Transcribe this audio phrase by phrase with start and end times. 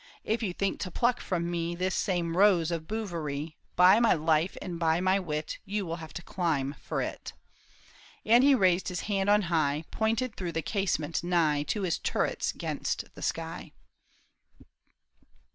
[0.33, 4.57] "If you think to pluck from me This same rose of Bouverie, By my life
[4.59, 8.25] and by my wit You will have to climb for it." THE TOWER OF BO
[8.25, 8.35] UV ERIE.
[8.37, 12.51] And he raised his hand on high, Pointed through the casement nigh To his turrets
[12.51, 13.73] 'gainst the sky.